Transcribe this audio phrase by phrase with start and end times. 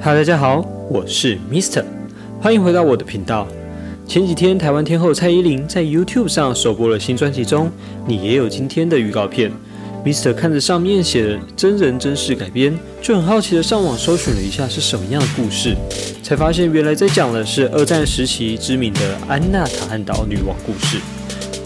[0.00, 1.82] 哈，大家好，我是 Mister，
[2.40, 3.48] 欢迎回到我的频道。
[4.06, 7.68] 前几天，台湾天后蔡依林在 YouTube 上首播了新专辑中，
[8.06, 9.50] 你也有今天的预告片。
[10.04, 15.76] Mister 看着上面写的真人真事改编，就很好奇的上网搜寻了一下是什么样的故事，
[16.22, 20.98] 才发现原来在讲的是二战时期知名的安娜塔汉岛女王故事。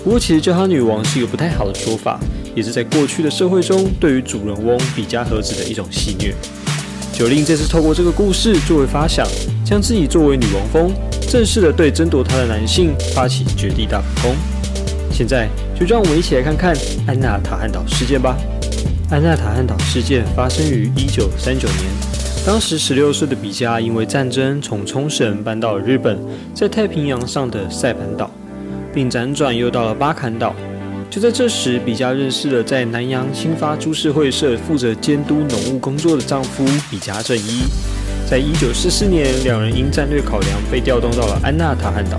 [0.03, 2.19] 不过，其实叫她女王是一个不太好的说法，
[2.55, 6.33] 也是在过去的社会中对于主人翁比加和子的一种戏谑。
[7.13, 9.27] 九令这次透过这个故事作为发想，
[9.65, 10.93] 将自己作为女王蜂，
[11.29, 14.35] 正式的对争夺她的男性发起绝地大反攻。
[15.13, 15.47] 现在
[15.79, 16.75] 就让我们一起来看看
[17.07, 18.35] 安娜塔汉岛事件吧。
[19.11, 21.85] 安娜塔汉岛事件发生于一九三九年，
[22.47, 26.19] 当时十六岁的比嘉因为战争从冲绳搬到了日本，
[26.55, 28.31] 在太平洋上的塞班岛，
[28.93, 30.55] 并辗转又到了巴坎岛。
[31.13, 37.65] 就在这时，比嘉认识了在南洋新发株式会社负责监督农务工作的丈夫比嘉正一。
[38.27, 42.19] 在一九四四年，两人因战略考量被调动到了安纳塔汉岛。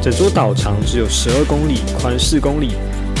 [0.00, 2.70] 整座岛长只有十二公里，宽四公里，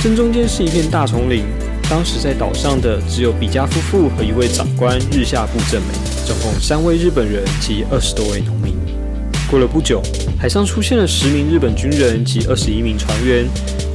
[0.02, 1.44] 正中间是一片大丛林。
[1.90, 5.92] 当时在岛上的只有比嘉夫妇和一位长官日下部正美，
[6.26, 8.74] 总共三位日本人及二十多位农民。
[9.50, 10.00] 过了不久，
[10.40, 13.44] 海上出现了十名日本军人及二十一名船员。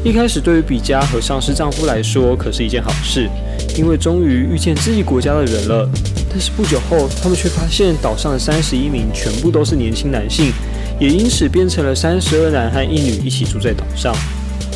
[0.02, 3.30] 一开始，对于比嘉和丧尸丈夫来说，可是一件好事，
[3.78, 5.90] 因为终于遇见自己国家的人了。
[6.30, 10.54] 但是不久后，他们却发现岛上的三十一名全部都是年轻男性，
[11.02, 14.16] 也因此变成了三十二男和一女一起住在岛上。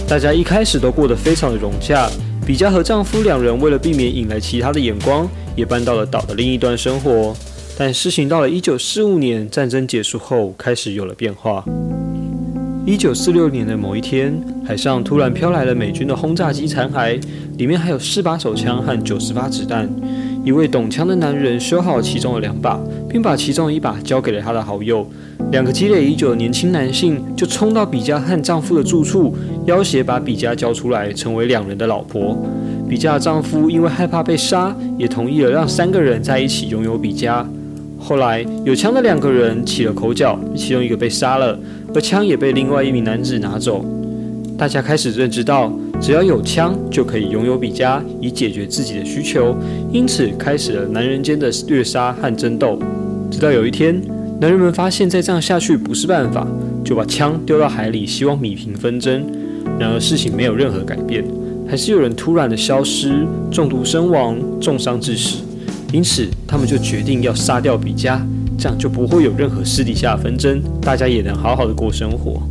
[0.10, 2.10] 大家一开始都过得非常的融洽。
[2.46, 7.34] 比嘉和丈夫两人为了避免引来其他的眼光，也搬到了岛的另一端生活。
[7.78, 11.64] 但事情到了一九四五年，战争结束后，开始有了变化。
[12.86, 17.18] 一九四六年的某一天，海上突然飘来了美军的轰炸机残骸，
[17.58, 19.90] 里面还有四把手枪和九十发子弹。
[20.44, 25.08] 一位懂枪的男人修好其中的两把，并把其中一把交给了他的好友。
[25.50, 29.34] 两个积累已久的年轻男性就冲到比嘉和丈夫的住处，
[29.66, 32.38] 要挟把比嘉交出来，成为两人的老婆。
[32.90, 37.48] 比嘉的丈夫因为害怕被杀，也同意了让三个人在一起拥有比嘉。
[38.04, 41.58] 后来有枪的两个人起了口角，其中一个被杀了。
[41.96, 43.86] 而枪也被另外一名男子拿走，
[44.58, 45.72] 大家开始认知到，
[46.02, 49.56] 只要有枪就可以拥有比加，以解决自己的需求，
[49.90, 52.78] 因此开始了男人间的虐杀和争斗。
[53.32, 54.02] 直到有一天，
[54.42, 56.46] 男人们发现再这样下去不是办法，
[56.84, 59.24] 就把枪丢到海里，希望米平纷争。
[59.80, 61.24] 然而事情没有任何改变，
[61.70, 65.38] 还是有人突然的消失，中毒身亡，重伤致死。
[65.94, 68.20] 因此，他们就决定要杀掉比加。
[68.58, 72.42] 这样就不会有任何私底下纷争，大家也能好好的过生活。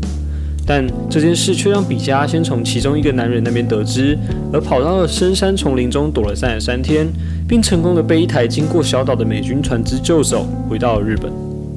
[0.64, 4.16] 但这件事却让比嘉先从其中一个男人那边得知，
[4.52, 7.06] 而跑到了深山丛林中躲了三十三天，
[7.48, 11.32] 并成功的被一台经过小岛的美军船只救走，回到了日本。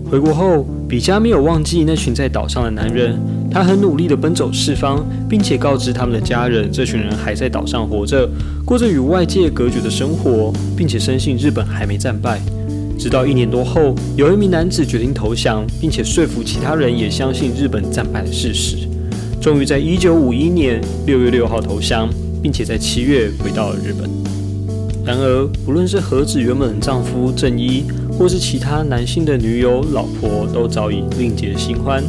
[0.09, 3.17] 回国后，比嘉没有忘记那群在岛上的男人，
[3.55, 8.29] 他很努力的奔走四方，并且告知他们的家人，这群人还在岛上活着，
[8.65, 12.37] 过着与外界隔绝的生活，并且深信日本还没战败。
[12.99, 18.75] 直到一年多后，有一名男子决定投降，并且说服其他人也相信日本战败的事实。
[19.39, 22.09] 终于在一九五一年六月六号投降，
[22.43, 24.09] 并且在七月回到了日本。
[25.05, 27.85] 然而，不论是和子原本的丈夫正一，
[28.19, 32.03] 或是其他男性的女友、老婆，都早已另结新欢。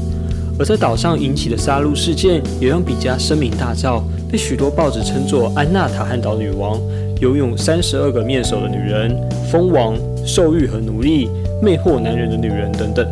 [0.59, 6.81] 而在岛上引起的杀戮事件，也让比嘉声名大噪，被许多报纸称作“安娜塔汉岛女王”，
[7.21, 9.17] 拥有三十二个面首的女人，
[9.51, 9.97] 蜂王。
[10.27, 11.31] 兽欲和奴隶、
[11.63, 13.07] 魅惑男人的女人等等，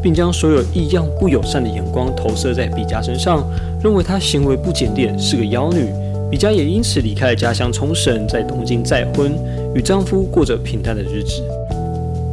[0.00, 3.44] 并将所有异样不友善的眼光投射在比嘉身上，
[3.82, 5.86] 认为她行为不检点，是个妖女。
[6.30, 9.32] 比嘉也因此离开了家乡冲绳，在东京再婚，
[9.74, 11.42] 与丈夫过着平淡的日子。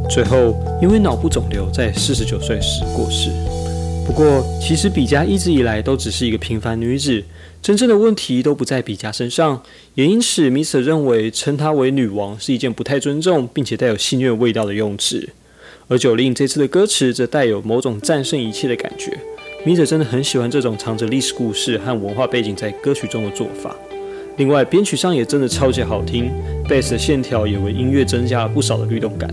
[0.08, 3.30] 最后，因为脑部肿瘤，在四十九岁时过世。
[4.06, 7.22] 不过，其实比嘉一直以来都只是一个平凡女子，
[7.60, 9.60] 真正的问题都不在比嘉身上。
[9.94, 15.28] 也因此，米瑟认为称她为女王是一件不太尊重，并且带有戏谑味道的用词。
[15.88, 19.12] 而九令这次的歌词则带有某种战胜一切的感觉。
[19.64, 23.76] 米瑟真的很喜欢这种藏着历史故事和文化背景在歌曲中的做法。
[24.36, 26.30] 另外，编曲上也真的超级好听，
[26.68, 29.28] 贝斯的线条也为音乐增加了不少的律动感。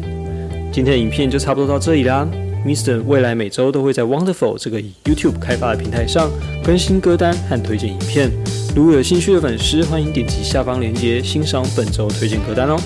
[0.72, 2.28] 今天的影片就差不多到这里啦。
[2.66, 3.02] Mr.
[3.04, 6.32] 未来每周都会在 Wonderful 这个以 YouTube 开发的平台上
[6.64, 8.32] 更新歌单和推荐影片。
[8.76, 12.78] 如果有兴趣的粉丝，欢迎点击下方链接欣赏本周推荐歌单哦。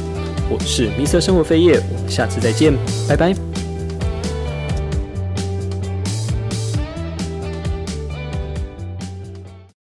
[0.49, 1.21] 我是 Mr.
[1.21, 2.73] 生活飞叶，我们下次再见，
[3.07, 3.56] 拜拜。